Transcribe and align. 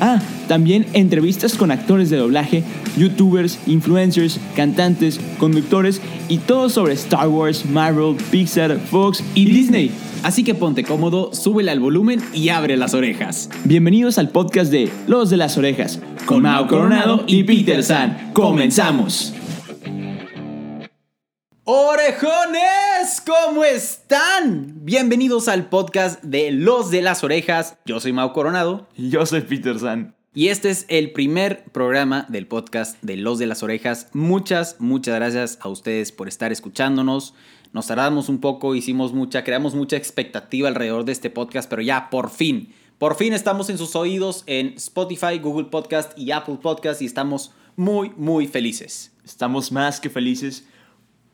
Ah, 0.00 0.20
también 0.46 0.86
entrevistas 0.92 1.54
con 1.54 1.70
actores 1.70 2.10
de 2.10 2.16
doblaje, 2.16 2.62
youtubers, 2.96 3.58
influencers, 3.66 4.38
cantantes, 4.54 5.20
conductores 5.38 6.00
y 6.28 6.38
todo 6.38 6.68
sobre 6.68 6.94
Star 6.94 7.28
Wars, 7.28 7.66
Marvel, 7.66 8.16
Pixar, 8.30 8.78
Fox 8.78 9.22
y 9.34 9.46
Disney. 9.46 9.90
Así 10.22 10.44
que 10.44 10.54
ponte 10.54 10.84
cómodo, 10.84 11.32
súbele 11.32 11.70
al 11.70 11.80
volumen 11.80 12.20
y 12.32 12.48
abre 12.48 12.76
las 12.76 12.94
orejas. 12.94 13.50
Bienvenidos 13.64 14.18
al 14.18 14.30
podcast 14.30 14.70
de 14.70 14.90
Los 15.06 15.30
de 15.30 15.36
las 15.36 15.56
Orejas, 15.56 16.00
con 16.26 16.42
Mao 16.42 16.66
Coronado 16.66 17.24
y 17.26 17.44
Peter 17.44 17.82
San. 17.82 18.30
¡Comenzamos! 18.32 19.37
Orejones, 21.70 23.20
¿cómo 23.26 23.62
están? 23.62 24.72
Bienvenidos 24.86 25.48
al 25.48 25.68
podcast 25.68 26.22
de 26.22 26.50
Los 26.50 26.90
de 26.90 27.02
las 27.02 27.22
Orejas. 27.22 27.76
Yo 27.84 28.00
soy 28.00 28.14
Mau 28.14 28.32
Coronado 28.32 28.88
Y 28.96 29.10
yo 29.10 29.26
soy 29.26 29.42
Peter 29.42 29.78
San. 29.78 30.14
y 30.32 30.48
este 30.48 30.70
es 30.70 30.86
el 30.88 31.12
primer 31.12 31.64
programa 31.64 32.24
del 32.30 32.46
podcast 32.46 32.96
de 33.02 33.18
Los 33.18 33.38
de 33.38 33.46
las 33.46 33.62
Orejas. 33.62 34.08
Muchas, 34.14 34.76
muchas 34.78 35.16
gracias 35.16 35.58
a 35.60 35.68
ustedes 35.68 36.10
por 36.10 36.26
estar 36.26 36.52
escuchándonos. 36.52 37.34
Nos 37.74 37.86
tardamos 37.86 38.30
un 38.30 38.40
poco, 38.40 38.74
hicimos 38.74 39.12
mucha, 39.12 39.44
creamos 39.44 39.74
mucha 39.74 39.98
expectativa 39.98 40.68
alrededor 40.68 41.04
de 41.04 41.12
este 41.12 41.28
podcast, 41.28 41.68
pero 41.68 41.82
ya 41.82 42.08
por 42.08 42.30
fin, 42.30 42.72
por 42.96 43.14
fin 43.14 43.34
estamos 43.34 43.68
en 43.68 43.76
sus 43.76 43.94
oídos 43.94 44.42
en 44.46 44.68
Spotify, 44.68 45.38
Google 45.38 45.66
Podcast 45.66 46.18
y 46.18 46.30
Apple 46.30 46.60
Podcast 46.62 47.02
y 47.02 47.04
estamos 47.04 47.52
muy, 47.76 48.10
muy 48.16 48.46
felices. 48.46 49.12
Estamos 49.22 49.70
más 49.70 50.00
que 50.00 50.08
felices 50.08 50.64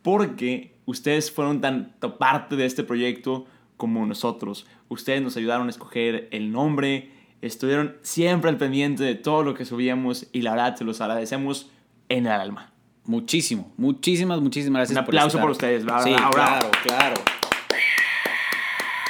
porque 0.05 0.77
ustedes 0.85 1.33
fueron 1.33 1.63
tanto 1.63 2.19
parte 2.19 2.57
de 2.57 2.67
este 2.67 2.85
proyecto 2.85 3.47
como 3.79 4.05
nosotros. 4.05 4.67
Ustedes 4.89 5.23
nos 5.23 5.37
ayudaron 5.39 5.67
a 5.67 5.71
escoger 5.71 6.29
el 6.31 6.53
nombre, 6.53 7.11
estuvieron 7.41 7.97
siempre 8.03 8.51
al 8.51 8.59
pendiente 8.59 9.03
de 9.03 9.15
todo 9.15 9.43
lo 9.43 9.55
que 9.55 9.65
subíamos 9.65 10.27
y 10.33 10.43
la 10.43 10.51
verdad 10.53 10.77
se 10.77 10.85
los 10.85 11.01
agradecemos 11.01 11.71
en 12.11 12.27
el 12.27 12.33
alma. 12.33 12.71
Muchísimo, 13.07 13.73
muchísimas, 13.79 14.41
muchísimas 14.43 14.81
gracias. 14.81 14.99
Un 14.99 15.05
aplauso 15.05 15.29
estar. 15.29 15.41
por 15.41 15.51
ustedes, 15.53 15.85
bravo, 15.87 16.05
Sí, 16.05 16.13
bravo, 16.13 16.31
bravo. 16.33 16.71
claro, 16.71 16.71
claro. 16.85 17.15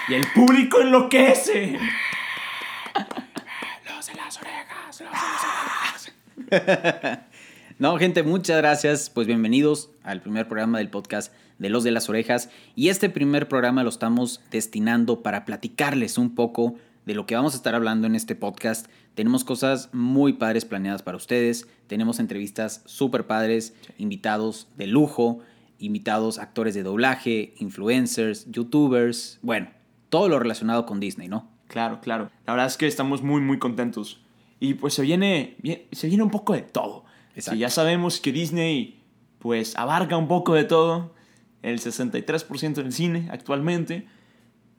Y 0.08 0.14
el 0.14 0.26
público 0.32 0.80
enloquece. 0.80 1.76
Los 3.84 4.06
de 4.06 4.14
las 4.14 4.38
orejas, 4.40 4.86
los 4.86 4.98
de 4.98 5.04
las 5.06 6.12
orejas. 6.52 7.24
No, 7.76 7.98
gente, 7.98 8.22
muchas 8.22 8.58
gracias. 8.58 9.10
Pues 9.10 9.26
bienvenidos 9.26 9.90
al 10.04 10.22
primer 10.22 10.46
programa 10.46 10.78
del 10.78 10.90
podcast 10.90 11.34
de 11.58 11.70
Los 11.70 11.82
de 11.82 11.90
las 11.90 12.08
Orejas. 12.08 12.48
Y 12.76 12.88
este 12.88 13.10
primer 13.10 13.48
programa 13.48 13.82
lo 13.82 13.88
estamos 13.88 14.40
destinando 14.52 15.24
para 15.24 15.44
platicarles 15.44 16.16
un 16.16 16.36
poco 16.36 16.76
de 17.04 17.16
lo 17.16 17.26
que 17.26 17.34
vamos 17.34 17.54
a 17.54 17.56
estar 17.56 17.74
hablando 17.74 18.06
en 18.06 18.14
este 18.14 18.36
podcast. 18.36 18.86
Tenemos 19.16 19.42
cosas 19.42 19.90
muy 19.92 20.34
padres 20.34 20.64
planeadas 20.64 21.02
para 21.02 21.16
ustedes. 21.16 21.66
Tenemos 21.88 22.20
entrevistas 22.20 22.82
súper 22.84 23.26
padres, 23.26 23.74
invitados 23.98 24.68
de 24.76 24.86
lujo, 24.86 25.40
invitados 25.80 26.38
actores 26.38 26.74
de 26.74 26.84
doblaje, 26.84 27.54
influencers, 27.58 28.48
youtubers. 28.52 29.40
Bueno, 29.42 29.68
todo 30.10 30.28
lo 30.28 30.38
relacionado 30.38 30.86
con 30.86 31.00
Disney, 31.00 31.26
¿no? 31.26 31.50
Claro, 31.66 32.00
claro. 32.00 32.30
La 32.46 32.52
verdad 32.52 32.68
es 32.68 32.76
que 32.76 32.86
estamos 32.86 33.22
muy, 33.22 33.40
muy 33.40 33.58
contentos. 33.58 34.20
Y 34.60 34.74
pues 34.74 34.94
se 34.94 35.02
viene, 35.02 35.56
se 35.90 36.06
viene 36.06 36.22
un 36.22 36.30
poco 36.30 36.52
de 36.52 36.62
todo. 36.62 37.04
Exacto. 37.34 37.56
Si 37.56 37.58
ya 37.58 37.70
sabemos 37.70 38.20
que 38.20 38.32
Disney 38.32 39.00
pues 39.38 39.76
abarca 39.76 40.16
un 40.16 40.28
poco 40.28 40.54
de 40.54 40.64
todo, 40.64 41.14
el 41.62 41.80
63% 41.80 42.74
del 42.74 42.92
cine 42.92 43.28
actualmente, 43.30 44.06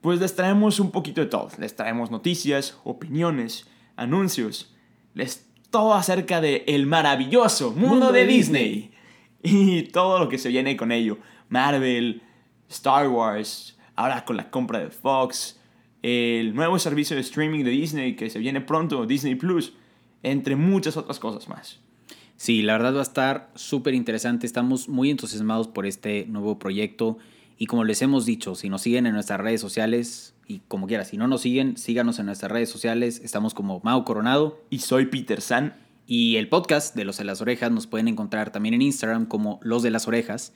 pues 0.02 0.20
les 0.20 0.36
traemos 0.36 0.80
un 0.80 0.92
poquito 0.92 1.22
de 1.22 1.28
todo. 1.28 1.50
Les 1.58 1.76
traemos 1.76 2.12
noticias, 2.12 2.78
opiniones, 2.84 3.68
anuncios, 3.96 4.74
les 5.14 5.48
todo 5.72 5.94
acerca 5.94 6.42
de 6.42 6.64
el 6.68 6.86
maravilloso 6.86 7.72
mundo, 7.72 8.12
de, 8.12 8.26
Disney. 8.26 8.92
Y 9.44 9.84
todo 9.84 10.18
lo 10.18 10.28
que 10.28 10.40
se 10.40 10.50
viene 10.50 10.76
con 10.76 10.92
ello. 10.92 11.20
Marvel, 11.50 12.24
Star 12.68 13.08
Wars, 13.08 13.78
ahora 13.96 14.26
con 14.26 14.38
la 14.38 14.50
compra 14.50 14.80
de 14.80 14.90
Fox, 14.90 15.60
el 16.02 16.56
nuevo 16.56 16.80
servicio 16.80 17.16
de 17.16 17.22
streaming 17.22 17.64
de 17.64 17.70
Disney 17.70 18.16
que 18.16 18.32
se 18.32 18.40
viene 18.40 18.62
pronto, 18.62 19.06
Disney 19.06 19.36
Plus, 19.36 19.74
entre 20.24 20.56
muchas 20.56 20.98
otras 20.98 21.20
cosas 21.20 21.48
más. 21.48 21.80
Sí, 22.38 22.62
la 22.62 22.74
verdad 22.74 22.96
va 22.96 23.00
a 23.00 23.04
estar 23.04 23.52
súper 23.56 23.94
interesante. 23.94 24.46
Estamos 24.46 24.90
muy 24.90 25.10
entusiasmados 25.10 25.68
por 25.68 25.86
este 25.86 26.26
nuevo 26.28 26.60
proyecto. 26.60 27.18
Y 27.58 27.68
como 27.68 27.84
les 27.86 28.02
hemos 28.02 28.26
dicho, 28.26 28.56
si 28.56 28.70
nos 28.70 28.82
siguen 28.82 29.06
en 29.06 29.14
nuestras 29.14 29.40
redes 29.40 29.62
sociales, 29.62 30.34
y 30.48 30.60
como 30.68 30.88
quiera, 30.88 31.06
si 31.06 31.18
no 31.18 31.28
nos 31.28 31.42
siguen, 31.42 31.78
síganos 31.78 32.20
en 32.20 32.28
nuestras 32.28 32.52
redes 32.52 32.70
sociales. 32.70 33.22
Estamos 33.24 33.54
como 33.54 33.80
Mau 33.84 34.04
Coronado. 34.04 34.60
Y 34.70 34.80
soy 34.80 35.08
Peter 35.08 35.42
San. 35.42 35.76
Y 36.08 36.36
el 36.36 36.50
podcast 36.50 36.96
de 36.96 37.06
Los 37.06 37.18
de 37.18 37.24
las 37.24 37.42
Orejas 37.42 37.72
nos 37.72 37.88
pueden 37.88 38.08
encontrar 38.08 38.52
también 38.52 38.76
en 38.76 38.82
Instagram 38.82 39.26
como 39.26 39.60
Los 39.64 39.82
de 39.82 39.90
las 39.90 40.08
Orejas. 40.08 40.54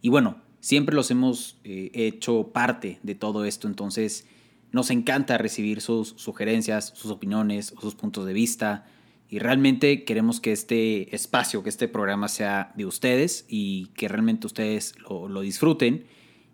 Y 0.00 0.10
bueno, 0.10 0.36
siempre 0.60 0.94
los 0.94 1.10
hemos 1.10 1.58
eh, 1.64 1.90
hecho 1.94 2.50
parte 2.52 3.00
de 3.02 3.14
todo 3.14 3.44
esto. 3.44 3.66
Entonces, 3.66 4.26
nos 4.70 4.90
encanta 4.90 5.38
recibir 5.38 5.80
sus 5.80 6.14
sugerencias, 6.16 6.92
sus 6.94 7.10
opiniones, 7.10 7.74
sus 7.80 7.94
puntos 7.94 8.26
de 8.26 8.32
vista. 8.32 8.86
Y 9.32 9.38
realmente 9.38 10.04
queremos 10.04 10.40
que 10.40 10.52
este 10.52 11.16
espacio, 11.16 11.62
que 11.62 11.70
este 11.70 11.88
programa 11.88 12.28
sea 12.28 12.70
de 12.76 12.84
ustedes 12.84 13.46
y 13.48 13.86
que 13.94 14.06
realmente 14.06 14.46
ustedes 14.46 14.94
lo, 15.08 15.26
lo 15.26 15.40
disfruten 15.40 16.04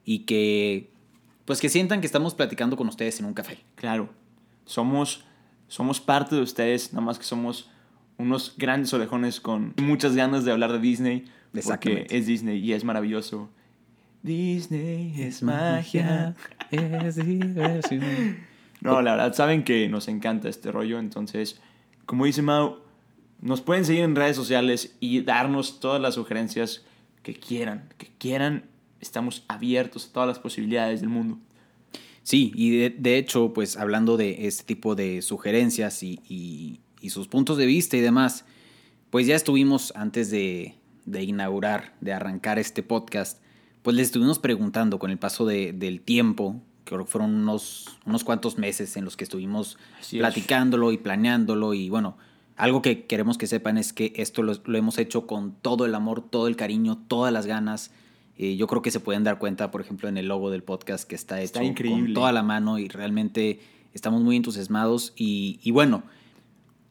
y 0.04 0.20
que 0.20 0.92
pues 1.44 1.60
que 1.60 1.70
sientan 1.70 2.00
que 2.00 2.06
estamos 2.06 2.36
platicando 2.36 2.76
con 2.76 2.86
ustedes 2.86 3.18
en 3.18 3.26
un 3.26 3.34
café. 3.34 3.58
Claro, 3.74 4.10
somos, 4.64 5.24
somos 5.66 6.00
parte 6.00 6.36
de 6.36 6.42
ustedes, 6.42 6.92
nada 6.92 7.04
más 7.04 7.18
que 7.18 7.24
somos 7.24 7.68
unos 8.16 8.54
grandes 8.56 8.94
orejones 8.94 9.40
con 9.40 9.74
muchas 9.82 10.14
ganas 10.14 10.44
de 10.44 10.52
hablar 10.52 10.70
de 10.70 10.78
Disney. 10.78 11.24
Porque 11.64 12.06
es 12.10 12.26
Disney 12.28 12.58
y 12.60 12.74
es 12.74 12.84
maravilloso. 12.84 13.50
Disney 14.22 15.20
es 15.20 15.42
magia. 15.42 16.36
es 16.70 17.16
diversión. 17.16 18.46
No, 18.80 19.02
la 19.02 19.16
verdad, 19.16 19.34
saben 19.34 19.64
que 19.64 19.88
nos 19.88 20.06
encanta 20.06 20.48
este 20.48 20.70
rollo. 20.70 21.00
Entonces, 21.00 21.60
como 22.08 22.24
dice 22.24 22.40
Mau, 22.40 22.78
nos 23.42 23.60
pueden 23.60 23.84
seguir 23.84 24.02
en 24.02 24.16
redes 24.16 24.34
sociales 24.34 24.96
y 24.98 25.20
darnos 25.20 25.78
todas 25.78 26.00
las 26.00 26.14
sugerencias 26.14 26.82
que 27.22 27.34
quieran. 27.34 27.92
Que 27.98 28.08
quieran, 28.16 28.64
estamos 28.98 29.44
abiertos 29.46 30.06
a 30.06 30.12
todas 30.14 30.26
las 30.26 30.38
posibilidades 30.38 31.02
del 31.02 31.10
mundo. 31.10 31.38
Sí, 32.22 32.50
y 32.54 32.88
de, 32.88 33.18
hecho, 33.18 33.52
pues 33.52 33.76
hablando 33.76 34.16
de 34.16 34.46
este 34.46 34.64
tipo 34.64 34.94
de 34.94 35.20
sugerencias 35.20 36.02
y, 36.02 36.80
sus 37.10 37.28
puntos 37.28 37.58
de 37.58 37.66
vista 37.66 37.98
y 37.98 38.00
demás, 38.00 38.46
pues 39.10 39.26
ya 39.26 39.36
estuvimos 39.36 39.92
antes 39.94 40.30
de, 40.30 40.76
de 41.04 41.22
inaugurar, 41.24 41.94
de 42.00 42.14
arrancar 42.14 42.58
este 42.58 42.82
podcast, 42.82 43.42
pues 43.82 43.94
les 43.94 44.06
estuvimos 44.06 44.38
preguntando 44.38 44.98
con 44.98 45.10
el 45.10 45.18
paso 45.18 45.44
de- 45.44 45.74
del 45.74 46.00
tiempo, 46.00 46.62
creo 46.94 47.04
que 47.06 47.10
fueron 47.10 47.34
unos, 47.34 47.98
unos 48.06 48.24
cuantos 48.24 48.58
meses 48.58 48.96
en 48.96 49.04
los 49.04 49.16
que 49.16 49.24
estuvimos 49.24 49.78
Así 50.00 50.16
es. 50.16 50.20
platicándolo 50.22 50.92
y 50.92 50.98
planeándolo 50.98 51.74
y 51.74 51.88
bueno, 51.90 52.16
algo 52.56 52.82
que 52.82 53.06
queremos 53.06 53.38
que 53.38 53.46
sepan 53.46 53.78
es 53.78 53.92
que 53.92 54.12
esto 54.16 54.42
lo, 54.42 54.52
lo 54.64 54.78
hemos 54.78 54.98
hecho 54.98 55.26
con 55.26 55.52
todo 55.52 55.84
el 55.86 55.94
amor, 55.94 56.22
todo 56.28 56.48
el 56.48 56.56
cariño, 56.56 56.98
todas 57.08 57.32
las 57.32 57.46
ganas. 57.46 57.92
Eh, 58.36 58.56
yo 58.56 58.66
creo 58.66 58.82
que 58.82 58.90
se 58.90 59.00
pueden 59.00 59.24
dar 59.24 59.38
cuenta, 59.38 59.70
por 59.70 59.80
ejemplo, 59.80 60.08
en 60.08 60.16
el 60.16 60.26
logo 60.28 60.50
del 60.50 60.62
podcast 60.62 61.08
que 61.08 61.14
está 61.14 61.36
hecho 61.40 61.44
Está 61.46 61.60
con 61.60 61.66
increíble. 61.68 62.14
toda 62.14 62.32
la 62.32 62.42
mano 62.42 62.78
y 62.78 62.88
realmente 62.88 63.60
estamos 63.94 64.22
muy 64.22 64.36
entusiasmados 64.36 65.12
y, 65.16 65.58
y 65.62 65.70
bueno, 65.72 66.02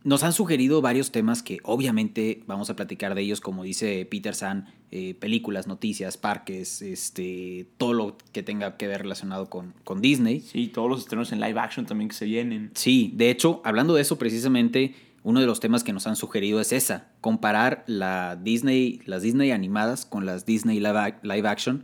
nos 0.03 0.23
han 0.23 0.31
sugerido 0.31 0.81
varios 0.81 1.11
temas 1.11 1.43
que 1.43 1.57
obviamente 1.63 2.43
vamos 2.47 2.69
a 2.69 2.75
platicar 2.75 3.13
de 3.15 3.21
ellos, 3.21 3.41
como 3.41 3.63
dice 3.63 4.05
Peter 4.09 4.33
San, 4.35 4.67
eh, 4.91 5.15
películas, 5.15 5.67
noticias, 5.67 6.17
parques, 6.17 6.81
este, 6.81 7.67
todo 7.77 7.93
lo 7.93 8.17
que 8.31 8.41
tenga 8.43 8.77
que 8.77 8.87
ver 8.87 9.01
relacionado 9.01 9.49
con, 9.49 9.73
con 9.83 9.99
Disney. 10.01 10.39
Sí, 10.39 10.67
todos 10.67 10.89
los 10.89 10.99
estrenos 11.01 11.31
en 11.33 11.41
live 11.41 11.59
action 11.59 11.85
también 11.85 12.07
que 12.09 12.15
se 12.15 12.25
vienen. 12.25 12.71
Sí, 12.73 13.11
de 13.15 13.29
hecho, 13.29 13.61
hablando 13.65 13.95
de 13.95 14.01
eso 14.01 14.17
precisamente, 14.17 14.95
uno 15.23 15.41
de 15.41 15.45
los 15.45 15.59
temas 15.59 15.83
que 15.83 15.91
nos 15.91 16.07
han 16.07 16.15
sugerido 16.15 16.61
es 16.61 16.71
esa, 16.71 17.09
comparar 17.19 17.83
la 17.87 18.37
Disney, 18.41 19.01
las 19.05 19.23
Disney 19.23 19.51
animadas 19.51 20.05
con 20.05 20.25
las 20.25 20.45
Disney 20.45 20.77
live, 20.79 20.91
ac- 20.93 21.19
live 21.23 21.47
action, 21.49 21.83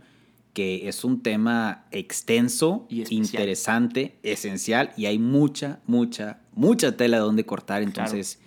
que 0.54 0.88
es 0.88 1.04
un 1.04 1.20
tema 1.22 1.84
extenso, 1.90 2.86
Y 2.88 3.04
interesante, 3.14 4.18
esencial 4.22 4.92
y 4.96 5.06
hay 5.06 5.18
mucha, 5.18 5.80
mucha, 5.86 6.38
mucha 6.54 6.96
tela 6.96 7.18
de 7.18 7.22
donde 7.22 7.44
cortar. 7.44 7.82
Entonces, 7.82 8.40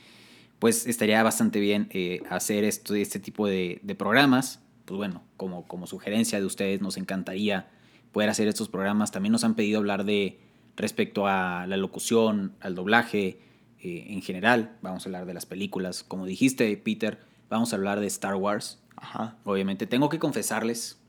pues 0.59 0.87
estaría 0.87 1.21
bastante 1.23 1.59
bien 1.59 1.87
eh, 1.91 2.21
hacer 2.29 2.63
esto, 2.63 2.95
este 2.95 3.19
tipo 3.19 3.47
de, 3.47 3.79
de, 3.83 3.95
programas. 3.95 4.61
Pues 4.85 4.97
bueno, 4.97 5.23
como, 5.35 5.67
como 5.67 5.87
sugerencia 5.87 6.39
de 6.39 6.45
ustedes, 6.45 6.81
nos 6.81 6.97
encantaría 6.97 7.69
poder 8.11 8.29
hacer 8.29 8.47
estos 8.47 8.69
programas. 8.69 9.11
También 9.11 9.31
nos 9.31 9.43
han 9.43 9.55
pedido 9.55 9.79
hablar 9.79 10.05
de 10.05 10.39
respecto 10.75 11.27
a 11.27 11.65
la 11.67 11.77
locución, 11.77 12.53
al 12.61 12.75
doblaje 12.75 13.39
eh, 13.81 14.05
en 14.09 14.21
general. 14.21 14.77
Vamos 14.81 15.05
a 15.05 15.09
hablar 15.09 15.25
de 15.25 15.33
las 15.33 15.45
películas. 15.45 16.03
Como 16.03 16.25
dijiste, 16.25 16.75
Peter, 16.77 17.19
vamos 17.49 17.73
a 17.73 17.75
hablar 17.75 17.99
de 17.99 18.07
Star 18.07 18.35
Wars. 18.35 18.79
Ajá. 18.95 19.37
Obviamente, 19.43 19.85
tengo 19.85 20.09
que 20.09 20.19
confesarles. 20.19 20.99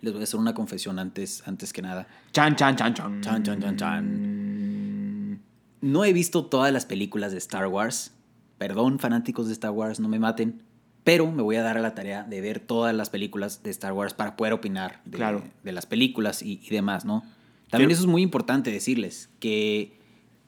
Les 0.00 0.12
voy 0.12 0.22
a 0.22 0.24
hacer 0.24 0.38
una 0.38 0.54
confesión 0.54 0.98
antes, 0.98 1.46
antes 1.46 1.72
que 1.72 1.82
nada. 1.82 2.06
Chan, 2.32 2.56
chan, 2.56 2.76
chan, 2.76 2.94
chan. 2.94 3.20
Chan, 3.20 3.42
chan, 3.42 3.60
chan, 3.60 3.76
chan. 3.76 4.49
No 5.80 6.04
he 6.04 6.12
visto 6.12 6.44
todas 6.46 6.72
las 6.72 6.86
películas 6.86 7.32
de 7.32 7.38
Star 7.38 7.66
Wars. 7.66 8.12
Perdón, 8.58 8.98
fanáticos 8.98 9.46
de 9.46 9.52
Star 9.54 9.70
Wars, 9.70 10.00
no 10.00 10.08
me 10.08 10.18
maten. 10.18 10.62
Pero 11.04 11.30
me 11.32 11.42
voy 11.42 11.56
a 11.56 11.62
dar 11.62 11.78
a 11.78 11.80
la 11.80 11.94
tarea 11.94 12.24
de 12.24 12.40
ver 12.42 12.60
todas 12.60 12.94
las 12.94 13.08
películas 13.08 13.62
de 13.62 13.70
Star 13.70 13.92
Wars 13.94 14.12
para 14.12 14.36
poder 14.36 14.52
opinar 14.52 15.00
de, 15.06 15.16
Claro. 15.16 15.42
de 15.64 15.72
las 15.72 15.86
películas 15.86 16.42
y, 16.42 16.60
y 16.62 16.68
demás, 16.70 17.04
¿no? 17.06 17.20
También 17.70 17.88
Quiero- 17.88 17.92
eso 17.92 18.02
es 18.02 18.06
muy 18.06 18.20
importante 18.22 18.70
decirles, 18.70 19.30
que 19.40 19.98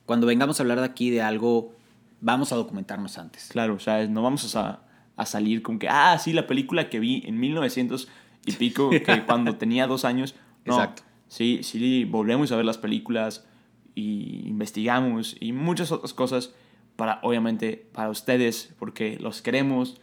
cuando 0.05 0.27
vengamos 0.27 0.61
a 0.61 0.63
hablar 0.63 0.81
de 0.81 0.85
aquí 0.85 1.09
de 1.09 1.23
algo, 1.23 1.75
vamos 2.21 2.53
a 2.53 2.57
documentarnos 2.57 3.17
antes. 3.17 3.49
Claro, 3.51 3.75
o 3.75 3.79
sea, 3.79 4.07
no 4.09 4.23
vamos 4.23 4.55
a, 4.57 4.83
a 5.17 5.25
salir 5.27 5.63
con 5.63 5.79
que, 5.79 5.89
ah, 5.89 6.19
sí, 6.19 6.33
la 6.35 6.47
película 6.47 6.91
que 6.91 7.01
vi 7.01 7.23
en 7.25 7.41
1900 7.41 8.09
y 8.45 8.53
pico, 8.53 8.91
que 8.91 9.23
cuando 9.27 9.57
tenía 9.57 9.87
dos 9.87 10.05
años. 10.05 10.35
No, 10.67 10.75
Exacto. 10.75 11.03
Sí, 11.29 11.61
sí, 11.63 12.05
volvemos 12.05 12.53
a 12.53 12.57
ver 12.57 12.67
las 12.67 12.77
películas 12.77 13.47
y 13.95 14.47
investigamos 14.47 15.37
y 15.41 15.53
muchas 15.53 15.93
otras 15.93 16.15
cosas 16.15 16.53
para, 16.97 17.21
obviamente, 17.23 17.87
para 17.93 18.11
ustedes, 18.11 18.75
porque 18.79 19.19
los 19.21 19.43
queremos 19.43 20.01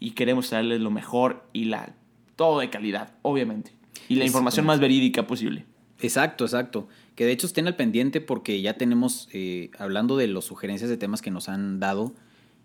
y 0.00 0.12
queremos 0.12 0.48
traerles 0.48 0.80
lo 0.80 0.90
mejor 0.90 1.44
y 1.52 1.64
la, 1.64 1.94
todo 2.36 2.60
de 2.60 2.70
calidad, 2.70 3.14
obviamente. 3.22 3.72
Y 4.08 4.16
la 4.16 4.24
información 4.24 4.66
más 4.66 4.80
verídica 4.80 5.26
posible. 5.26 5.64
Exacto, 6.00 6.44
exacto. 6.44 6.88
Que 7.14 7.24
de 7.24 7.32
hecho 7.32 7.46
estén 7.46 7.66
al 7.66 7.76
pendiente 7.76 8.20
porque 8.20 8.60
ya 8.60 8.74
tenemos, 8.74 9.28
eh, 9.32 9.70
hablando 9.78 10.16
de 10.16 10.26
las 10.28 10.44
sugerencias 10.44 10.90
de 10.90 10.96
temas 10.96 11.22
que 11.22 11.30
nos 11.30 11.48
han 11.48 11.80
dado, 11.80 12.12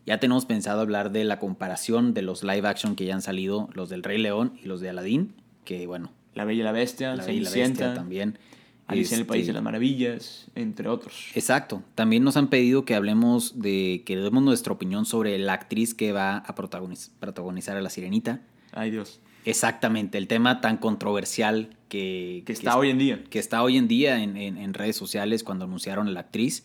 ya 0.05 0.19
tenemos 0.19 0.45
pensado 0.45 0.81
hablar 0.81 1.11
de 1.11 1.23
la 1.23 1.39
comparación 1.39 2.13
de 2.13 2.21
los 2.21 2.43
live 2.43 2.67
action 2.67 2.95
que 2.95 3.05
ya 3.05 3.13
han 3.13 3.21
salido, 3.21 3.69
los 3.73 3.89
del 3.89 4.03
Rey 4.03 4.17
León 4.17 4.53
y 4.61 4.67
los 4.67 4.81
de 4.81 4.89
Aladdin, 4.89 5.33
que 5.63 5.87
bueno, 5.87 6.11
La 6.33 6.43
Bella 6.43 6.61
y 6.61 6.63
la 6.63 6.71
Bestia, 6.71 7.15
la 7.15 7.25
Bella 7.25 7.37
y 7.37 7.43
la 7.43 7.51
Bestia 7.51 7.93
también. 7.93 8.37
Alicia 8.93 9.15
en 9.15 9.21
el 9.21 9.27
País 9.27 9.41
Este, 9.41 9.49
de 9.51 9.53
las 9.53 9.63
Maravillas, 9.63 10.47
entre 10.55 10.87
otros. 10.89 11.27
Exacto. 11.35 11.83
También 11.95 12.23
nos 12.23 12.37
han 12.37 12.47
pedido 12.49 12.85
que 12.85 12.95
hablemos 12.95 13.59
de, 13.61 14.03
que 14.05 14.15
demos 14.17 14.43
nuestra 14.43 14.73
opinión 14.73 15.05
sobre 15.05 15.37
la 15.39 15.53
actriz 15.53 15.93
que 15.93 16.11
va 16.11 16.37
a 16.37 16.55
protagoniz- 16.55 17.09
protagonizar 17.19 17.77
a 17.77 17.81
la 17.81 17.89
Sirenita. 17.89 18.41
Ay 18.71 18.91
Dios. 18.91 19.19
Exactamente, 19.45 20.17
el 20.19 20.27
tema 20.27 20.61
tan 20.61 20.77
controversial 20.77 21.75
que, 21.89 22.43
Que 22.45 22.53
está 22.53 22.77
hoy 22.77 22.89
en 22.91 22.97
día. 22.99 23.23
que 23.29 23.39
está 23.39 23.63
hoy 23.63 23.77
en 23.77 23.87
día 23.87 24.21
en, 24.23 24.37
en- 24.37 24.57
en 24.57 24.73
redes 24.73 24.95
sociales 24.95 25.43
cuando 25.43 25.65
anunciaron 25.65 26.07
a 26.07 26.11
la 26.11 26.19
actriz. 26.21 26.63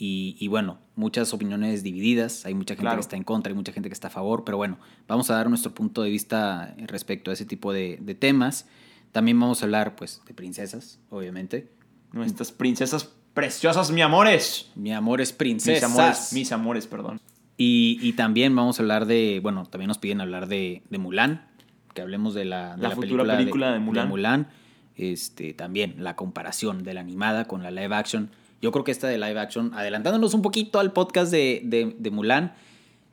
Y, 0.00 0.36
y 0.38 0.46
bueno, 0.46 0.78
muchas 0.94 1.34
opiniones 1.34 1.82
divididas. 1.82 2.46
Hay 2.46 2.54
mucha 2.54 2.74
gente 2.74 2.82
Claro. 2.82 2.96
que 2.98 3.00
está 3.02 3.16
en 3.16 3.24
contra, 3.24 3.50
hay 3.50 3.56
mucha 3.56 3.72
gente 3.72 3.88
que 3.88 3.92
está 3.94 4.06
a 4.06 4.10
favor. 4.10 4.44
Pero 4.44 4.56
bueno, 4.56 4.78
vamos 5.08 5.28
a 5.30 5.34
dar 5.34 5.48
nuestro 5.48 5.74
punto 5.74 6.02
de 6.04 6.10
vista 6.10 6.74
respecto 6.86 7.30
a 7.32 7.34
ese 7.34 7.44
tipo 7.44 7.72
de, 7.72 7.98
de 8.00 8.14
temas. 8.14 8.68
También 9.12 9.38
vamos 9.38 9.62
a 9.62 9.64
hablar, 9.66 9.96
pues, 9.96 10.22
de 10.26 10.34
princesas, 10.34 11.00
obviamente. 11.10 11.70
Nuestras 12.12 12.52
princesas 12.52 13.08
preciosas, 13.34 13.90
mi 13.90 14.02
amores. 14.02 14.70
Mi 14.74 14.92
amor 14.92 15.20
es 15.20 15.30
Mis 15.30 15.36
princesas. 15.36 15.90
amores, 15.90 16.32
mis 16.32 16.52
amores, 16.52 16.86
perdón. 16.86 17.20
Y, 17.56 17.98
y 18.02 18.12
también 18.12 18.54
vamos 18.54 18.78
a 18.78 18.82
hablar 18.82 19.06
de, 19.06 19.40
bueno, 19.42 19.66
también 19.66 19.88
nos 19.88 19.98
piden 19.98 20.20
hablar 20.20 20.46
de, 20.46 20.82
de 20.88 20.98
Mulan, 20.98 21.48
que 21.94 22.02
hablemos 22.02 22.34
de 22.34 22.44
la, 22.44 22.76
de 22.76 22.82
La 22.82 22.90
futura 22.90 23.24
película 23.36 23.72
de 23.72 23.80
Mulan. 23.80 24.48
Este, 24.96 25.54
también 25.54 25.94
la 25.98 26.16
comparación 26.16 26.82
de 26.82 26.94
la 26.94 27.00
animada 27.00 27.46
con 27.46 27.62
la 27.62 27.70
live 27.70 27.94
action. 27.94 28.30
Yo 28.60 28.72
creo 28.72 28.84
que 28.84 28.90
esta 28.90 29.06
de 29.06 29.16
live 29.18 29.38
action, 29.38 29.72
adelantándonos 29.74 30.34
un 30.34 30.42
poquito 30.42 30.80
al 30.80 30.92
podcast 30.92 31.30
de, 31.30 31.62
de, 31.64 31.94
de 31.96 32.10
Mulan, 32.10 32.54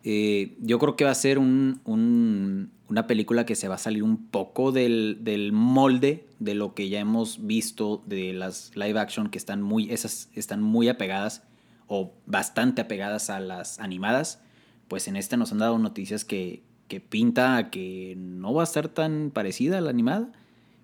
eh, 0.06 0.56
yo 0.62 0.80
creo 0.80 0.96
que 0.96 1.04
va 1.04 1.12
a 1.12 1.16
ser 1.16 1.38
un, 1.40 1.82
un- 1.84 2.72
una 2.88 3.08
película 3.08 3.46
que 3.48 3.56
se 3.56 3.68
va 3.68 3.76
a 3.76 3.80
salir 3.80 4.04
un 4.04 4.28
poco 4.28 4.72
del, 4.72 5.18
del 5.22 5.52
molde 5.52 6.26
de 6.40 6.54
lo 6.54 6.76
que 6.76 6.88
ya 6.88 7.00
hemos 7.00 7.46
visto 7.48 8.04
de 8.06 8.32
las 8.34 8.72
live 8.76 9.00
action 9.00 9.30
que 9.30 9.40
están 9.40 9.62
muy, 9.64 9.90
esas 9.92 10.30
están 10.36 10.62
muy 10.62 10.88
apegadas 10.88 11.42
o 11.88 12.14
bastante 12.28 12.82
apegadas 12.82 13.30
a 13.32 13.40
las 13.40 13.80
animadas. 13.80 14.40
Pues 14.88 15.08
en 15.08 15.16
esta 15.16 15.36
nos 15.36 15.52
han 15.52 15.58
dado 15.58 15.80
noticias 15.80 16.24
que, 16.26 16.62
que 16.88 17.00
pinta 17.02 17.58
a 17.58 17.72
que 17.72 18.14
no 18.18 18.54
va 18.54 18.62
a 18.62 18.66
estar 18.66 18.88
tan 18.90 19.32
parecida 19.34 19.80
a 19.80 19.82
la 19.82 19.90
animada. 19.90 20.32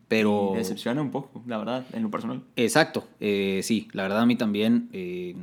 Pero. 0.07 0.53
Y 0.55 0.57
decepciona 0.57 1.01
un 1.03 1.11
poco, 1.11 1.43
la 1.45 1.57
verdad, 1.59 1.85
en 1.93 2.01
lo 2.03 2.09
personal. 2.09 2.41
Exacto, 2.55 3.07
eh, 3.19 3.61
sí, 3.63 3.87
la 3.93 4.01
verdad 4.03 4.21
a 4.21 4.25
mí 4.25 4.35
también 4.35 4.89
eh, 4.91 5.35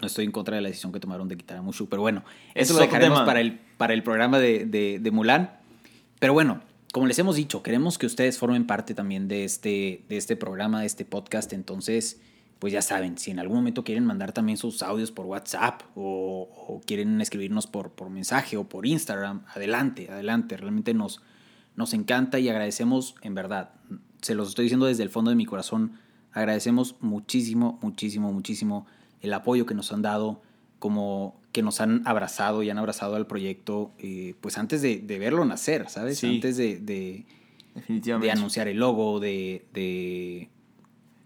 no 0.00 0.06
estoy 0.06 0.24
en 0.24 0.32
contra 0.32 0.56
de 0.56 0.62
la 0.62 0.68
decisión 0.68 0.92
que 0.92 1.00
tomaron 1.00 1.28
de 1.28 1.36
quitar 1.36 1.56
a 1.56 1.62
Mushu, 1.62 1.88
pero 1.88 2.02
bueno, 2.02 2.22
eso 2.54 2.72
es 2.72 2.78
lo 2.78 2.84
dejaremos 2.84 3.22
para 3.22 3.40
el, 3.40 3.58
para 3.76 3.94
el 3.94 4.02
programa 4.02 4.38
de, 4.38 4.66
de, 4.66 4.98
de 5.00 5.10
Mulan. 5.10 5.50
Pero 6.18 6.32
bueno, 6.32 6.60
como 6.92 7.06
les 7.06 7.18
hemos 7.18 7.36
dicho, 7.36 7.62
queremos 7.62 7.98
que 7.98 8.06
ustedes 8.06 8.38
formen 8.38 8.66
parte 8.66 8.94
también 8.94 9.28
de 9.28 9.44
este, 9.44 10.04
de 10.08 10.16
este 10.16 10.36
programa, 10.36 10.80
de 10.80 10.86
este 10.86 11.04
podcast, 11.04 11.52
entonces, 11.52 12.20
pues 12.58 12.72
ya 12.72 12.82
saben, 12.82 13.18
si 13.18 13.30
en 13.30 13.38
algún 13.38 13.58
momento 13.58 13.84
quieren 13.84 14.04
mandar 14.04 14.32
también 14.32 14.56
sus 14.56 14.82
audios 14.82 15.10
por 15.10 15.26
WhatsApp 15.26 15.82
o, 15.94 16.48
o 16.68 16.80
quieren 16.86 17.20
escribirnos 17.20 17.66
por, 17.66 17.90
por 17.90 18.08
mensaje 18.08 18.56
o 18.56 18.64
por 18.64 18.86
Instagram, 18.86 19.44
adelante, 19.54 20.08
adelante, 20.10 20.56
realmente 20.56 20.94
nos, 20.94 21.20
nos 21.74 21.92
encanta 21.92 22.38
y 22.38 22.48
agradecemos, 22.48 23.14
en 23.20 23.34
verdad, 23.34 23.72
se 24.22 24.34
los 24.34 24.48
estoy 24.48 24.64
diciendo 24.64 24.86
desde 24.86 25.02
el 25.02 25.10
fondo 25.10 25.30
de 25.30 25.36
mi 25.36 25.44
corazón, 25.44 25.98
agradecemos 26.32 26.96
muchísimo, 27.00 27.78
muchísimo, 27.82 28.32
muchísimo 28.32 28.86
el 29.26 29.34
apoyo 29.34 29.66
que 29.66 29.74
nos 29.74 29.92
han 29.92 30.02
dado, 30.02 30.42
como 30.78 31.40
que 31.52 31.62
nos 31.62 31.80
han 31.80 32.02
abrazado 32.06 32.62
y 32.62 32.70
han 32.70 32.78
abrazado 32.78 33.16
al 33.16 33.26
proyecto, 33.26 33.92
eh, 33.98 34.34
pues 34.40 34.58
antes 34.58 34.82
de, 34.82 34.98
de 34.98 35.18
verlo 35.18 35.44
nacer, 35.44 35.88
¿sabes? 35.88 36.18
Sí. 36.18 36.36
Antes 36.36 36.56
de, 36.56 36.78
de, 36.78 37.26
Definitivamente. 37.74 38.26
de 38.26 38.32
anunciar 38.32 38.68
el 38.68 38.78
logo, 38.78 39.20
de, 39.20 39.66
de 39.72 40.50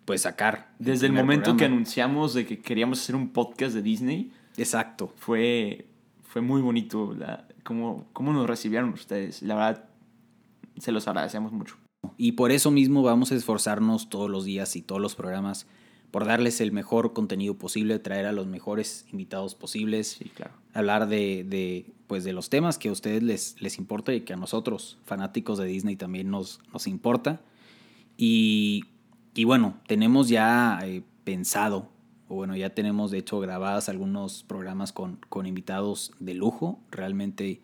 pues 0.04 0.22
sacar. 0.22 0.72
Desde 0.78 1.06
el 1.06 1.12
momento 1.12 1.56
que 1.56 1.64
anunciamos 1.64 2.34
de 2.34 2.46
que 2.46 2.60
queríamos 2.60 3.00
hacer 3.00 3.16
un 3.16 3.30
podcast 3.30 3.74
de 3.74 3.82
Disney, 3.82 4.32
Exacto. 4.56 5.12
fue, 5.16 5.86
fue 6.22 6.42
muy 6.42 6.62
bonito 6.62 7.14
la, 7.14 7.46
cómo, 7.64 8.06
cómo 8.12 8.32
nos 8.32 8.46
recibieron 8.46 8.90
ustedes. 8.90 9.42
La 9.42 9.54
verdad, 9.54 9.84
se 10.78 10.92
los 10.92 11.06
agradecemos 11.08 11.52
mucho. 11.52 11.76
Y 12.16 12.32
por 12.32 12.52
eso 12.52 12.70
mismo 12.70 13.02
vamos 13.02 13.32
a 13.32 13.34
esforzarnos 13.34 14.08
todos 14.08 14.30
los 14.30 14.44
días 14.44 14.76
y 14.76 14.82
todos 14.82 15.00
los 15.00 15.14
programas 15.14 15.66
por 16.10 16.24
darles 16.26 16.60
el 16.60 16.72
mejor 16.72 17.12
contenido 17.12 17.54
posible, 17.56 17.98
traer 17.98 18.26
a 18.26 18.32
los 18.32 18.46
mejores 18.46 19.06
invitados 19.12 19.54
posibles, 19.54 20.08
Sí, 20.18 20.30
claro. 20.34 20.52
hablar 20.74 21.08
de, 21.08 21.44
de, 21.48 21.86
pues 22.06 22.24
de 22.24 22.32
los 22.32 22.50
temas 22.50 22.78
que 22.78 22.88
a 22.88 22.92
ustedes 22.92 23.22
les, 23.22 23.60
les 23.60 23.78
importa 23.78 24.12
y 24.12 24.22
que 24.22 24.32
a 24.32 24.36
nosotros, 24.36 24.98
fanáticos 25.04 25.58
de 25.58 25.66
Disney, 25.66 25.96
también 25.96 26.30
nos, 26.30 26.60
nos 26.72 26.86
importa. 26.86 27.40
Y, 28.16 28.84
y 29.34 29.44
bueno, 29.44 29.78
tenemos 29.86 30.28
ya 30.28 30.78
eh, 30.82 31.02
pensado, 31.24 31.88
o 32.28 32.34
bueno, 32.34 32.56
ya 32.56 32.70
tenemos 32.74 33.10
de 33.10 33.18
hecho 33.18 33.40
grabadas 33.40 33.88
algunos 33.88 34.42
programas 34.44 34.92
con, 34.92 35.16
con 35.28 35.46
invitados 35.46 36.12
de 36.18 36.34
lujo, 36.34 36.80
realmente 36.90 37.60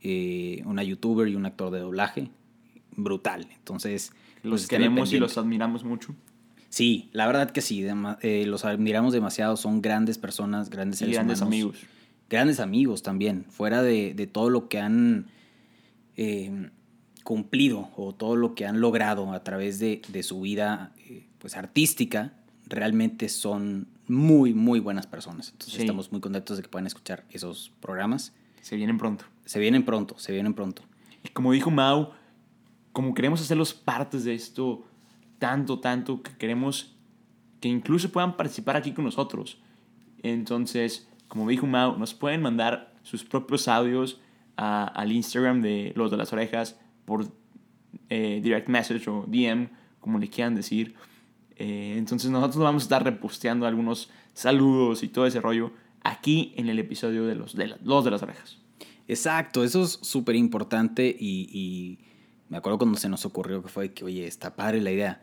eh, 0.00 0.62
una 0.66 0.82
youtuber 0.82 1.28
y 1.28 1.34
un 1.36 1.46
actor 1.46 1.70
de 1.70 1.80
doblaje, 1.80 2.30
brutal. 2.96 3.48
Entonces, 3.54 4.12
Los 4.42 4.62
pues, 4.62 4.68
queremos 4.68 5.12
y 5.12 5.18
los 5.18 5.38
admiramos 5.38 5.84
mucho. 5.84 6.14
Sí, 6.72 7.10
la 7.12 7.26
verdad 7.26 7.50
que 7.50 7.60
sí, 7.60 7.84
eh, 8.22 8.46
los 8.46 8.64
admiramos 8.64 9.12
demasiado, 9.12 9.58
son 9.58 9.82
grandes 9.82 10.16
personas, 10.16 10.70
grandes 10.70 10.96
Y 10.96 10.98
seres 11.00 11.14
grandes 11.16 11.40
humanos 11.42 11.52
amigos. 11.54 11.76
grandes 12.30 12.60
amigos 12.60 13.02
también, 13.02 13.44
fuera 13.50 13.82
de, 13.82 14.14
de 14.14 14.26
todo 14.26 14.48
lo 14.48 14.70
que 14.70 14.78
han 14.80 15.26
eh, 16.16 16.70
cumplido 17.24 17.90
o 17.96 18.14
todo 18.14 18.36
lo 18.36 18.54
que 18.54 18.64
han 18.64 18.80
logrado 18.80 19.32
a 19.32 19.44
través 19.44 19.78
de, 19.80 20.00
de 20.08 20.22
su 20.22 20.40
vida 20.40 20.94
eh, 21.08 21.26
pues 21.38 21.58
artística, 21.58 22.32
realmente 22.68 23.28
son 23.28 23.88
muy, 24.08 24.54
muy 24.54 24.80
buenas 24.80 25.06
personas. 25.06 25.50
Entonces 25.52 25.74
Sí. 25.74 25.80
estamos 25.82 26.10
muy 26.10 26.22
contentos 26.22 26.56
de 26.56 26.62
que 26.62 26.70
puedan 26.70 26.86
escuchar 26.86 27.24
esos 27.30 27.70
programas. 27.80 28.32
Se 28.62 28.76
vienen 28.76 28.96
pronto. 28.96 29.26
Se 29.44 29.60
vienen 29.60 29.84
pronto, 29.84 30.18
se 30.18 30.32
vienen 30.32 30.54
pronto. 30.54 30.82
Y 31.22 31.28
como 31.28 31.52
dijo 31.52 31.70
Mau, 31.70 32.12
como 32.92 33.12
queremos 33.12 33.42
hacerlos 33.42 33.74
partes 33.74 34.24
de 34.24 34.32
esto 34.34 34.86
tanto, 35.42 35.80
tanto, 35.80 36.22
que 36.22 36.30
queremos 36.36 36.94
que 37.60 37.68
incluso 37.68 38.10
puedan 38.12 38.36
participar 38.36 38.76
aquí 38.76 38.92
con 38.92 39.04
nosotros. 39.04 39.58
Entonces, 40.22 41.08
como 41.26 41.48
dijo 41.48 41.66
Mau, 41.66 41.98
nos 41.98 42.14
pueden 42.14 42.42
mandar 42.42 42.94
sus 43.02 43.24
propios 43.24 43.66
audios 43.66 44.20
a- 44.56 44.84
al 44.86 45.10
Instagram 45.10 45.60
de 45.62 45.92
Los 45.96 46.10
de 46.12 46.16
las 46.16 46.32
Orejas 46.32 46.78
por 47.04 47.26
eh, 48.08 48.40
direct 48.42 48.68
message 48.68 49.08
o 49.10 49.24
DM, 49.26 49.68
como 50.00 50.18
le 50.18 50.28
quieran 50.28 50.54
decir. 50.54 50.94
Eh, 51.56 51.94
entonces 51.98 52.30
nosotros 52.30 52.62
vamos 52.62 52.82
a 52.82 52.86
estar 52.86 53.02
reposteando 53.04 53.66
algunos 53.66 54.10
saludos 54.34 55.02
y 55.02 55.08
todo 55.08 55.26
ese 55.26 55.40
rollo 55.40 55.72
aquí 56.02 56.52
en 56.56 56.68
el 56.68 56.78
episodio 56.78 57.26
de 57.26 57.34
los 57.34 57.54
de, 57.56 57.74
los 57.82 58.04
de 58.04 58.10
las 58.10 58.22
orejas. 58.22 58.58
Exacto, 59.08 59.64
eso 59.64 59.82
es 59.82 59.98
súper 60.02 60.36
importante 60.36 61.14
y, 61.18 61.48
y 61.52 61.98
me 62.48 62.56
acuerdo 62.58 62.78
cuando 62.78 62.98
se 62.98 63.08
nos 63.08 63.24
ocurrió 63.26 63.62
que 63.62 63.68
fue 63.68 63.92
que, 63.92 64.04
oye, 64.04 64.26
está 64.26 64.54
padre 64.54 64.80
la 64.80 64.90
idea. 64.92 65.22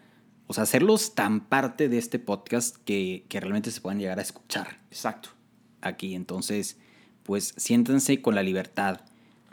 O 0.51 0.53
sea, 0.53 0.63
hacerlos 0.63 1.13
tan 1.13 1.41
parte 1.41 1.89
de 1.89 2.00
este 2.00 2.18
podcast 2.18 2.75
que, 2.84 3.24
que 3.29 3.39
realmente 3.39 3.70
se 3.70 3.82
puedan 3.82 4.00
llegar 4.00 4.18
a 4.18 4.24
escuchar 4.24 4.79
Exacto. 4.89 5.29
aquí. 5.82 6.15
Entonces, 6.15 6.79
pues 7.22 7.53
siéntense 7.56 8.20
con 8.24 8.34
la 8.34 8.41
libertad 8.41 9.01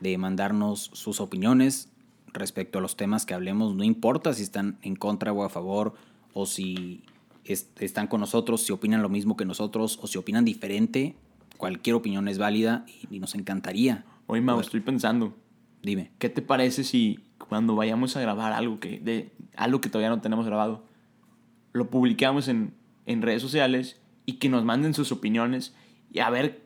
de 0.01 0.17
mandarnos 0.17 0.91
sus 0.95 1.21
opiniones 1.21 1.91
respecto 2.33 2.79
a 2.79 2.83
los 2.83 2.97
temas 2.97 3.27
que 3.27 3.35
hablemos. 3.35 3.75
No 3.75 3.85
importa 3.85 4.33
si 4.33 4.43
están 4.43 4.79
en 4.81 4.97
contra 4.97 5.33
o 5.35 5.45
a 5.45 5.51
favor 5.51 5.93
o 6.33 6.47
si 6.47 7.03
es- 7.45 7.69
están 7.79 8.07
con 8.07 8.21
nosotros, 8.21 8.63
si 8.63 8.73
opinan 8.73 9.03
lo 9.03 9.11
mismo 9.11 9.37
que 9.37 9.45
nosotros 9.45 9.99
o 10.01 10.07
si 10.07 10.17
opinan 10.17 10.47
diferente. 10.47 11.15
Cualquier 11.59 11.97
opinión 11.97 12.27
es 12.27 12.39
válida 12.39 12.87
y, 13.11 13.17
y 13.17 13.21
nos 13.21 13.35
encantaría. 13.35 14.07
Oye, 14.29 14.41
Mau, 14.41 14.59
estoy 14.61 14.81
pensando, 14.81 15.37
Dime. 15.83 16.11
¿qué 16.19 16.31
te 16.31 16.41
parece 16.41 16.85
si 16.85 17.21
cuando 17.49 17.75
vayamos 17.77 18.17
a 18.17 18.21
grabar 18.21 18.53
algo 18.53 18.81
que, 18.81 18.99
de, 19.01 19.33
algo 19.57 19.81
que 19.81 19.89
todavía 19.89 20.11
no 20.11 20.21
tenemos 20.21 20.47
grabado, 20.47 20.85
lo 21.73 21.91
publicamos 21.91 22.49
en, 22.49 22.75
en 23.07 23.23
redes 23.23 23.43
sociales 23.43 24.01
y 24.25 24.35
que 24.35 24.49
nos 24.49 24.65
manden 24.65 24.95
sus 24.95 25.13
opiniones 25.13 25.75
y 26.13 26.21
a 26.21 26.31
ver, 26.31 26.63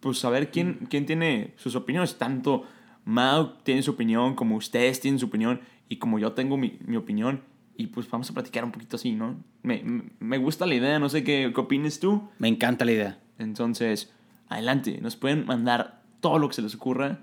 pues 0.00 0.24
a 0.24 0.30
ver 0.30 0.50
quién, 0.50 0.86
quién 0.90 1.06
tiene 1.06 1.54
sus 1.56 1.74
opiniones. 1.76 2.18
Tanto 2.18 2.64
Mau 3.04 3.54
tiene 3.62 3.82
su 3.82 3.92
opinión, 3.92 4.34
como 4.34 4.56
ustedes 4.56 5.00
tienen 5.00 5.18
su 5.18 5.26
opinión 5.26 5.60
y 5.88 5.96
como 5.96 6.18
yo 6.18 6.32
tengo 6.32 6.56
mi, 6.56 6.78
mi 6.84 6.96
opinión. 6.96 7.42
Y 7.76 7.86
pues 7.86 8.10
vamos 8.10 8.28
a 8.30 8.34
platicar 8.34 8.64
un 8.64 8.72
poquito 8.72 8.96
así, 8.96 9.12
¿no? 9.12 9.36
Me- 9.62 9.82
me 10.18 10.36
gusta 10.38 10.66
la 10.66 10.74
idea, 10.74 10.98
no 10.98 11.08
sé 11.08 11.24
qué, 11.24 11.50
qué 11.54 11.60
opines 11.60 11.98
tú. 11.98 12.28
Me 12.38 12.48
encanta 12.48 12.84
la 12.84 12.92
idea. 12.92 13.20
Entonces, 13.38 14.12
adelante, 14.48 14.98
nos 15.00 15.16
pueden 15.16 15.46
mandar 15.46 16.02
todo 16.20 16.38
lo 16.38 16.48
que 16.48 16.54
se 16.54 16.62
les 16.62 16.74
ocurra 16.74 17.20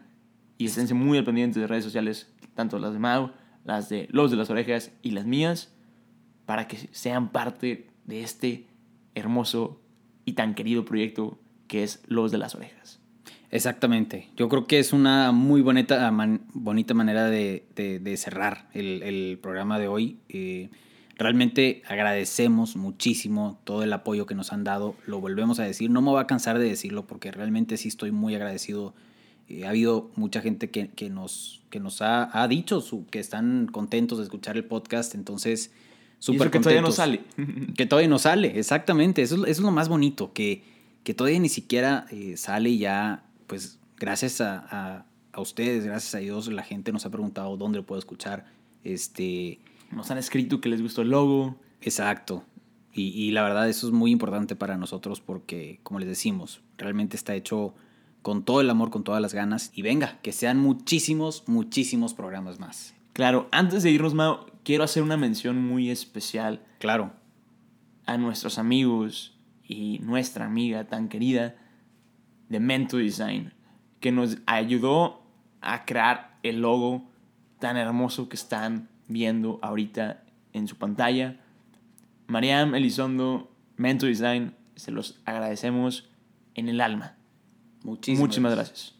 y 0.58 0.66
esténse 0.66 0.94
muy 0.94 1.18
al 1.18 1.24
pendiente 1.24 1.60
de 1.60 1.68
redes 1.68 1.84
sociales, 1.84 2.32
tanto 2.56 2.80
las 2.80 2.94
de 2.94 3.00
Mau, 3.00 3.32
las 3.66 3.90
de 3.90 4.08
los 4.12 4.32
de 4.32 4.38
las 4.38 4.50
orejas 4.50 4.92
y 5.02 5.12
las 5.12 5.26
mías, 5.26 5.74
para 6.46 6.68
que 6.68 6.78
sean 6.92 7.32
parte 7.32 7.88
de 8.06 8.22
este 8.24 8.68
hermoso 9.16 9.82
y 10.26 10.34
tan 10.34 10.56
querido 10.56 10.86
proyecto 10.86 11.40
que 11.68 11.84
es 11.84 12.02
Los 12.08 12.32
de 12.32 12.38
las 12.38 12.56
Orejas. 12.56 13.00
Exactamente. 13.50 14.30
Yo 14.36 14.50
creo 14.50 14.68
que 14.68 14.80
es 14.80 14.94
una 14.94 15.32
muy 15.32 15.62
bonita, 15.62 16.12
bonita 16.54 16.94
manera 16.94 17.26
de, 17.26 17.66
de- 17.76 18.18
cerrar 18.18 18.70
el, 18.74 19.04
el 19.04 19.40
programa 19.42 19.80
de 19.80 19.88
hoy. 19.88 20.20
Eh, 20.30 20.70
realmente 21.18 21.82
agradecemos 21.88 22.76
muchísimo 22.76 23.60
todo 23.64 23.84
el 23.84 23.94
apoyo 23.94 24.26
que 24.26 24.36
nos 24.36 24.52
han 24.52 24.64
dado. 24.64 24.96
Lo 25.06 25.20
volvemos 25.22 25.60
a 25.60 25.64
decir. 25.64 25.90
No 25.90 26.02
me 26.02 26.10
voy 26.12 26.22
a 26.22 26.28
cansar 26.28 26.60
de 26.60 26.68
decirlo 26.68 27.08
porque 27.08 27.32
realmente 27.32 27.78
sí 27.78 27.88
estoy 27.88 28.12
muy 28.12 28.36
agradecido. 28.36 28.94
Eh, 29.50 29.66
ha 29.66 29.70
habido 29.70 30.12
mucha 30.16 30.42
gente 30.42 30.70
que, 30.70 30.89
que 30.89 31.10
nos, 31.10 31.62
que 31.70 31.80
nos 31.80 32.01
ha, 32.01 32.30
ha 32.42 32.48
dicho 32.48 32.82
su, 32.82 33.06
que 33.08 33.20
están 33.20 33.68
contentos 33.72 34.18
de 34.18 34.25
escuchar 34.25 34.58
el 34.58 34.66
podcast. 34.66 35.16
Entonces, 35.16 35.72
súper 36.20 36.51
que 36.51 36.60
todavía 36.60 36.82
no 36.82 36.92
sale. 36.92 37.22
Que 37.77 37.86
todavía 37.86 38.10
no 38.10 38.20
sale, 38.20 38.60
exactamente. 38.60 39.22
Eso, 39.22 39.36
es- 39.36 39.42
eso 39.44 39.50
es 39.51 39.60
lo 39.60 39.72
más 39.72 39.88
bonito, 39.89 40.34
que, 40.34 40.63
que 41.04 41.13
todavía 41.13 41.39
ni 41.39 41.50
siquiera 41.50 42.06
eh, 42.12 42.36
sale 42.38 42.70
y 42.72 42.80
ya, 42.80 43.24
pues 43.48 43.80
gracias 43.98 44.42
a, 44.42 44.66
a- 44.70 45.06
a 45.32 45.42
ustedes, 45.42 45.86
gracias 45.86 46.16
a 46.16 46.18
Dios, 46.18 46.48
la 46.51 46.63
gente 46.63 46.92
nos 46.92 47.06
ha 47.06 47.12
preguntado 47.12 47.56
dónde 47.58 47.77
lo 47.80 47.86
puedo 47.86 48.00
escuchar. 48.00 48.48
Este, 48.84 49.60
Nos 49.92 50.10
han 50.12 50.18
escrito 50.18 50.60
que 50.62 50.70
les 50.70 50.82
gustó 50.82 51.01
el 51.04 51.10
logo. 51.12 51.56
exacto. 51.82 52.44
Y, 52.94 53.10
y 53.10 53.30
la 53.30 53.44
verdad 53.44 53.70
eso 53.70 53.86
es 53.86 53.94
muy 53.94 54.10
importante 54.12 54.56
para 54.56 54.75
nosotros 54.75 55.22
porque, 55.22 55.80
como 55.84 56.00
les 56.00 56.10
decimos, 56.10 56.62
realmente 56.80 57.16
está 57.16 57.36
hecho 57.36 57.75
con 58.27 58.43
todo 58.43 58.60
el 58.60 58.69
amor, 58.69 58.89
con 58.89 59.05
todas 59.05 59.22
las 59.22 59.34
ganas. 59.34 59.72
Y 59.74 59.84
venga, 59.84 60.19
que 60.22 60.34
sean 60.34 60.60
muchísimos, 60.60 61.46
muchísimos 61.48 62.13
programas 62.13 62.60
más. 62.60 62.93
Claro, 63.13 63.48
antes 63.53 63.84
de 63.84 63.91
irnos, 63.91 64.13
Mau, 64.15 64.48
quiero 64.65 64.84
hacer 64.84 65.01
una 65.01 65.15
mención 65.15 65.65
muy 65.65 65.89
especial 65.89 66.62
Claro, 66.77 67.13
a 68.05 68.17
nuestros 68.17 68.60
amigos 68.60 69.39
y 69.63 70.00
nuestra 70.00 70.43
amiga 70.43 70.89
tan 70.89 71.07
querida 71.07 71.55
de 72.50 72.60
Mento 72.60 72.98
Design, 72.98 73.53
que 74.01 74.12
nos 74.12 74.39
ayudó 74.46 75.24
a 75.62 75.86
crear 75.86 76.38
el 76.43 76.60
logo 76.60 77.10
tan 77.60 77.77
hermoso 77.77 78.27
que 78.27 78.36
están 78.36 78.89
viendo 79.07 79.57
ahorita 79.62 80.25
en 80.51 80.67
su 80.67 80.75
pantalla. 80.75 81.39
Mariam 82.27 82.75
Elizondo, 82.75 83.50
Mento 83.77 84.05
Design, 84.05 84.53
se 84.75 84.91
los 84.91 85.22
agradecemos 85.24 86.10
en 86.55 86.67
el 86.67 86.81
alma. 86.81 87.16
Muchísimas, 87.88 88.20
Muchísimas 88.22 88.56
gracias. 88.56 88.94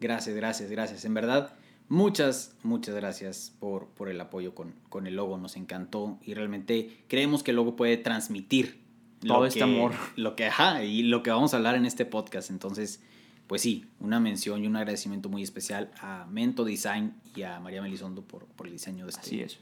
Gracias, 0.00 0.34
gracias, 0.34 0.70
gracias. 0.70 1.04
En 1.04 1.14
verdad, 1.14 1.54
muchas, 1.88 2.56
muchas 2.64 2.94
gracias 2.94 3.52
por, 3.60 3.88
por 3.90 4.08
el 4.08 4.20
apoyo 4.20 4.54
con, 4.54 4.74
con 4.88 5.06
el 5.06 5.14
logo. 5.16 5.38
Nos 5.38 5.56
encantó 5.56 6.18
y 6.24 6.34
realmente 6.34 7.04
creemos 7.08 7.42
que 7.42 7.52
el 7.52 7.56
logo 7.56 7.76
puede 7.76 7.96
transmitir 7.98 8.80
Todo 9.24 9.46
este 9.46 9.60
que- 9.60 9.64
amor. 9.64 9.92
Lo 10.16 10.34
que, 10.34 10.46
ajá, 10.46 10.82
y 10.82 11.02
lo 11.04 11.22
que 11.22 11.30
vamos 11.30 11.54
a 11.54 11.58
hablar 11.58 11.76
en 11.76 11.86
este 11.86 12.04
podcast. 12.04 12.50
Entonces, 12.50 13.00
pues 13.46 13.62
sí, 13.62 13.84
una 14.00 14.18
mención 14.18 14.64
y 14.64 14.66
un 14.66 14.74
agradecimiento 14.76 15.28
muy 15.28 15.42
especial 15.42 15.92
a 16.00 16.26
Mento 16.30 16.64
Design 16.64 17.14
y 17.36 17.42
a 17.42 17.60
María 17.60 17.82
Melisondo 17.82 18.22
por, 18.22 18.46
por 18.46 18.66
el 18.66 18.72
diseño 18.72 19.04
de 19.04 19.10
este, 19.10 19.20
Así 19.20 19.40
es. 19.40 19.58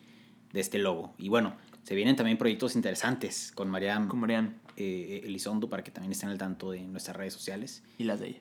de 0.52 0.60
este 0.60 0.78
logo. 0.78 1.12
Y 1.18 1.28
bueno, 1.28 1.54
se 1.82 1.94
vienen 1.94 2.14
también 2.16 2.38
proyectos 2.38 2.76
interesantes 2.76 3.52
con 3.54 3.68
María 3.68 4.02
Con 4.08 4.20
Mariam 4.20 4.54
eh, 4.76 5.22
Elizondo 5.24 5.68
para 5.68 5.82
que 5.84 5.90
también 5.90 6.12
estén 6.12 6.28
al 6.30 6.38
tanto 6.38 6.70
de 6.70 6.80
nuestras 6.82 7.16
redes 7.16 7.34
sociales. 7.34 7.82
y 7.98 8.04
las 8.04 8.20
de 8.20 8.28
ella. 8.28 8.40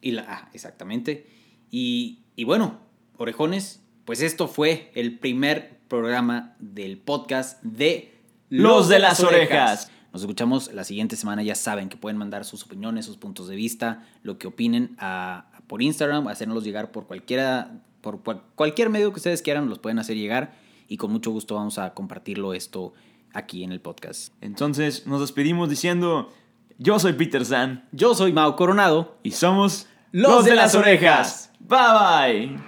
Y 0.00 0.12
la, 0.12 0.24
ah, 0.28 0.48
exactamente. 0.54 1.26
Y, 1.70 2.20
y 2.36 2.44
bueno, 2.44 2.78
orejones, 3.16 3.82
pues 4.04 4.22
esto 4.22 4.48
fue 4.48 4.90
el 4.94 5.18
primer 5.18 5.78
programa 5.88 6.56
del 6.58 6.98
podcast 6.98 7.62
de 7.62 8.14
Los 8.48 8.88
de 8.88 8.98
las 8.98 9.20
orejas. 9.20 9.90
Nos 10.12 10.22
escuchamos 10.22 10.72
la 10.72 10.84
siguiente 10.84 11.16
semana. 11.16 11.42
Ya 11.42 11.54
saben 11.54 11.88
que 11.88 11.96
pueden 11.96 12.16
mandar 12.16 12.44
sus 12.44 12.64
opiniones, 12.64 13.06
sus 13.06 13.16
puntos 13.16 13.46
de 13.48 13.56
vista, 13.56 14.06
lo 14.22 14.38
que 14.38 14.46
opinen 14.48 14.96
a, 14.98 15.50
por 15.66 15.82
Instagram, 15.82 16.26
hacernos 16.28 16.64
llegar 16.64 16.90
por 16.90 17.06
cualquiera, 17.06 17.82
por 18.00 18.22
cual- 18.22 18.42
cualquier 18.56 18.90
medio 18.90 19.12
que 19.12 19.18
ustedes 19.18 19.42
quieran, 19.42 19.68
los 19.68 19.78
pueden 19.78 19.98
hacer 19.98 20.16
llegar. 20.16 20.54
Y 20.88 20.96
con 20.96 21.12
mucho 21.12 21.30
gusto 21.30 21.54
vamos 21.54 21.78
a 21.78 21.94
compartirlo 21.94 22.54
esto 22.54 22.92
aquí 23.32 23.62
en 23.62 23.70
el 23.70 23.80
podcast. 23.80 24.34
Entonces 24.40 25.06
nos 25.06 25.20
despedimos 25.20 25.68
diciendo, 25.68 26.32
yo 26.82 26.98
soy 26.98 27.12
Peter 27.12 27.44
San 27.44 27.86
Yo 27.92 28.14
soy 28.14 28.32
Mau 28.32 28.56
Coronado. 28.56 29.18
y 29.22 29.32
somos 29.32 29.86
Los 30.12 30.46
de 30.46 30.54
las 30.54 30.74
orejas. 30.74 31.52
Bye 31.60 32.48
bye. 32.48 32.58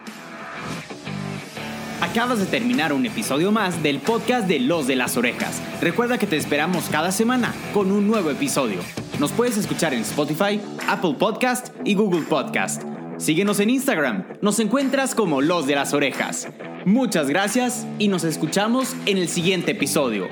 Acabas 2.03 2.39
de 2.41 2.45
terminar 2.45 2.93
un 2.93 3.07
episodio 3.07 3.53
más 3.53 3.83
del 3.83 3.99
podcast 4.01 4.47
de 4.47 4.61
Los 4.61 4.87
de 4.87 4.97
las 4.97 5.17
Orejas. 5.17 5.63
Recuerda 5.81 6.19
que 6.19 6.27
te 6.27 6.37
esperamos 6.37 6.91
cada 6.91 7.11
semana 7.11 7.55
con 7.73 7.91
un 7.91 8.07
nuevo 8.07 8.31
episodio. 8.31 8.81
Nos 9.19 9.33
puedes 9.33 9.57
escuchar 9.57 9.95
en 9.95 10.01
Spotify, 10.01 10.61
Apple 10.89 11.15
Podcast 11.19 11.75
y 11.85 11.95
Google 11.95 12.23
Podcast. 12.23 12.83
Síguenos 13.17 13.61
en 13.61 13.71
Instagram. 13.71 14.25
Nos 14.43 14.59
encuentras 14.59 15.15
como 15.15 15.41
Los 15.41 15.67
de 15.67 15.77
las 15.77 15.95
Orejas. 15.95 16.49
Muchas 16.85 17.29
gracias 17.29 17.87
y 17.99 18.09
nos 18.09 18.25
escuchamos 18.25 18.95
en 19.07 19.17
el 19.17 19.29
siguiente 19.29 19.71
episodio. 19.71 20.29